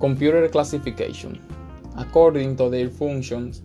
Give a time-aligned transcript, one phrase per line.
[0.00, 1.40] Computer classification.
[1.96, 3.62] According to their functions,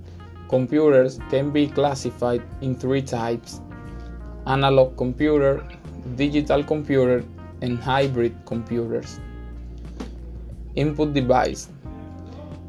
[0.49, 3.61] computers can be classified in three types
[4.47, 5.63] analog computer,
[6.15, 7.23] digital computer,
[7.61, 9.19] and hybrid computers.
[10.75, 11.69] Input device.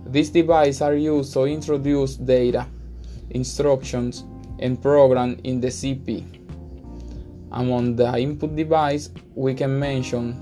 [0.06, 2.66] These devices are used to introduce data,
[3.30, 4.24] instructions,
[4.60, 6.22] and program in the CP.
[7.50, 10.38] Among the input device, we can mention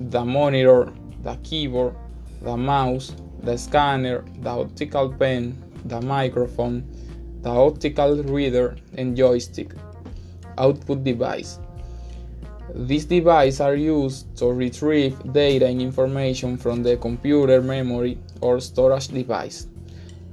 [0.00, 1.94] the monitor, the keyboard,
[2.44, 5.56] the mouse, the scanner, the optical pen,
[5.86, 6.84] the microphone,
[7.42, 9.72] the optical reader, and joystick.
[10.58, 11.58] Output device.
[12.74, 19.08] These devices are used to retrieve data and information from the computer memory or storage
[19.08, 19.66] device.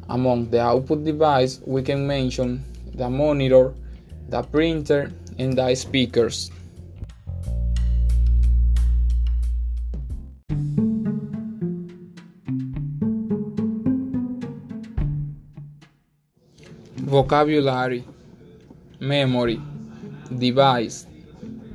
[0.10, 3.74] Among the output device, we can mention the monitor,
[4.30, 6.52] the printer, and the speakers.
[17.12, 18.08] Vocabulary
[19.02, 19.60] Memory
[20.32, 21.06] Device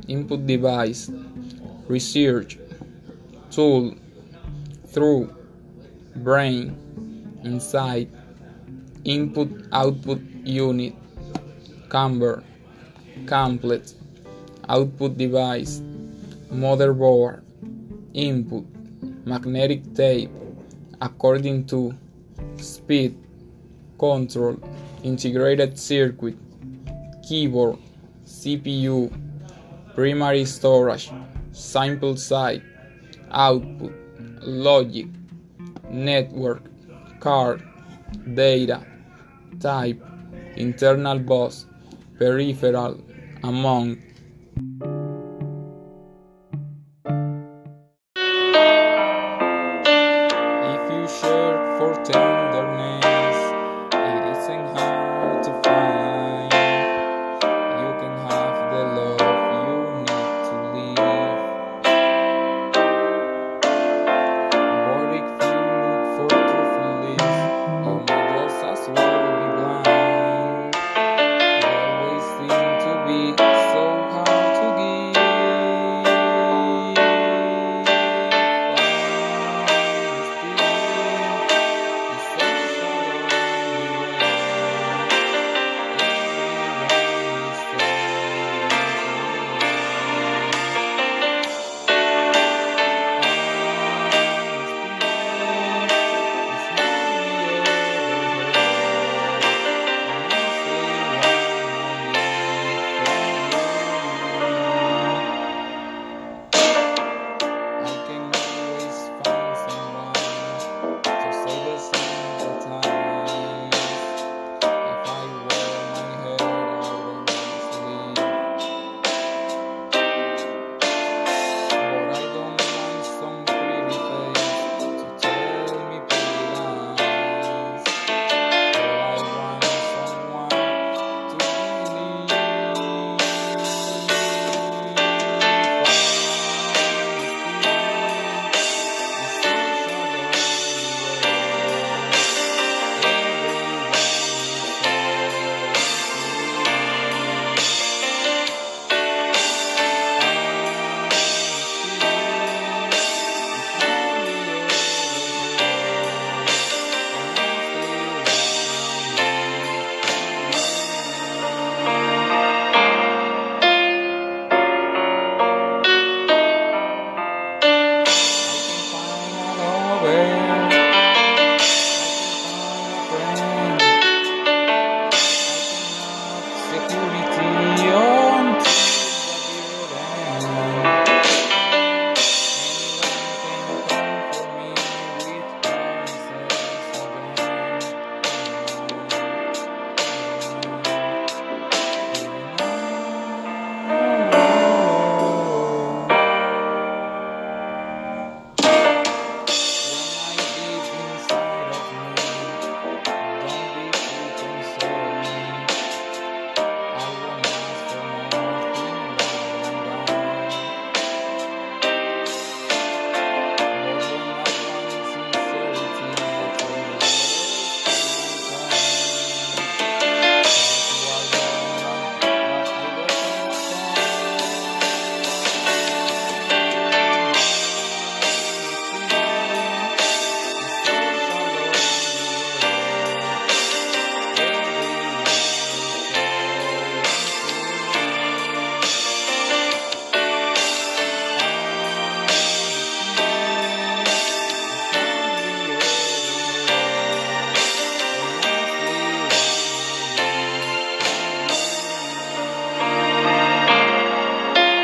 [0.08, 1.10] Input device
[1.88, 2.56] Research
[3.50, 3.92] Tool
[4.88, 5.28] Through
[6.24, 6.72] Brain
[7.44, 8.08] Inside
[9.04, 10.94] Input Output Unit
[11.90, 12.42] Camber
[13.26, 13.92] Complete
[14.70, 15.82] Output device
[16.48, 17.42] Motherboard
[18.14, 18.64] Input
[19.26, 20.30] Magnetic tape
[21.02, 21.92] According to
[22.56, 23.20] Speed
[23.98, 24.56] Control
[25.06, 26.36] integrated circuit,
[27.26, 27.78] keyboard,
[28.26, 29.08] CPU,
[29.94, 31.12] primary storage,
[31.52, 32.62] sample site,
[33.30, 33.94] output,
[34.42, 35.06] logic,
[35.88, 36.64] network,
[37.20, 37.62] card,
[38.34, 38.84] data,
[39.60, 40.02] type,
[40.56, 41.66] internal bus,
[42.18, 43.00] peripheral,
[43.44, 44.02] among